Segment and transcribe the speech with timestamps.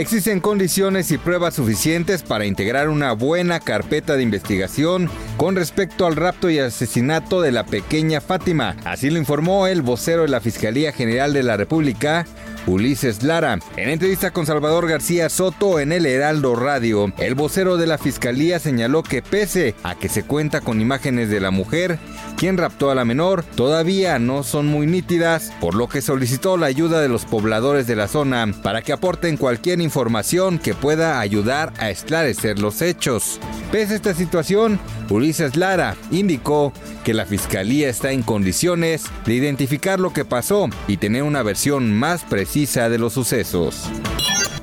[0.00, 6.16] Existen condiciones y pruebas suficientes para integrar una buena carpeta de investigación con respecto al
[6.16, 8.76] rapto y asesinato de la pequeña Fátima.
[8.86, 12.24] Así lo informó el vocero de la Fiscalía General de la República,
[12.66, 13.58] Ulises Lara.
[13.76, 18.58] En entrevista con Salvador García Soto en el Heraldo Radio, el vocero de la Fiscalía
[18.58, 21.98] señaló que pese a que se cuenta con imágenes de la mujer,
[22.36, 26.66] quien raptó a la menor, todavía no son muy nítidas, por lo que solicitó la
[26.66, 31.72] ayuda de los pobladores de la zona para que aporten cualquier información que pueda ayudar
[31.78, 33.40] a esclarecer los hechos.
[33.72, 36.72] Pese a esta situación, Ulises Lara indicó
[37.04, 41.92] que la Fiscalía está en condiciones de identificar lo que pasó y tener una versión
[41.92, 43.88] más precisa de los sucesos.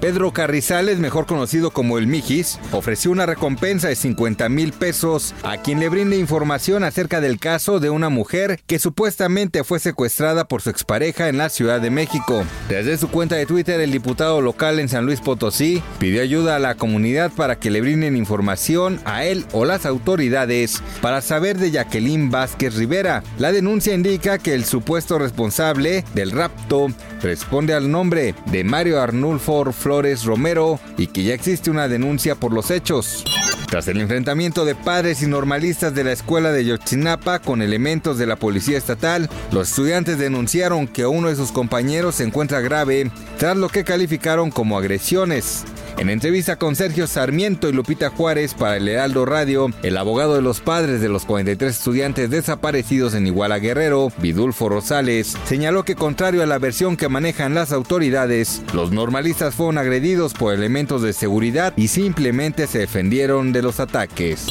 [0.00, 5.56] Pedro Carrizales, mejor conocido como el Mijis, ofreció una recompensa de 50 mil pesos a
[5.56, 10.62] quien le brinde información acerca del caso de una mujer que supuestamente fue secuestrada por
[10.62, 12.44] su expareja en la Ciudad de México.
[12.68, 16.60] Desde su cuenta de Twitter, el diputado local en San Luis Potosí pidió ayuda a
[16.60, 21.70] la comunidad para que le brinden información a él o las autoridades para saber de
[21.70, 23.22] Jacqueline Vázquez Rivera.
[23.38, 26.88] La denuncia indica que el supuesto responsable del rapto
[27.20, 32.52] responde al nombre de Mario Arnulfo Flores Romero y que ya existe una denuncia por
[32.52, 33.24] los hechos.
[33.68, 38.26] Tras el enfrentamiento de padres y normalistas de la escuela de Yotzinapa con elementos de
[38.26, 43.56] la policía estatal, los estudiantes denunciaron que uno de sus compañeros se encuentra grave tras
[43.56, 45.64] lo que calificaron como agresiones.
[45.98, 50.42] En entrevista con Sergio Sarmiento y Lupita Juárez para el Heraldo Radio, el abogado de
[50.42, 56.42] los padres de los 43 estudiantes desaparecidos en Iguala Guerrero, Vidulfo Rosales, señaló que contrario
[56.42, 61.72] a la versión que manejan las autoridades, los normalistas fueron agredidos por elementos de seguridad
[61.76, 64.48] y simplemente se defendieron de los ataques.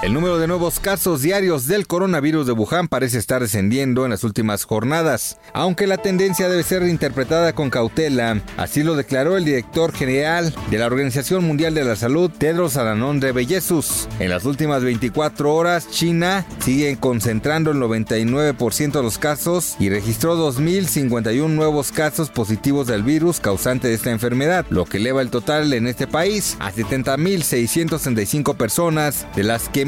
[0.00, 4.22] El número de nuevos casos diarios del coronavirus de Wuhan parece estar descendiendo en las
[4.22, 9.92] últimas jornadas, aunque la tendencia debe ser interpretada con cautela, así lo declaró el director
[9.92, 14.08] general de la Organización Mundial de la Salud, Tedros Adhanom Ghebreyesus.
[14.20, 20.36] En las últimas 24 horas, China sigue concentrando el 99% de los casos y registró
[20.36, 25.72] 2.051 nuevos casos positivos del virus causante de esta enfermedad, lo que eleva el total
[25.72, 29.87] en este país a 70.665 personas, de las que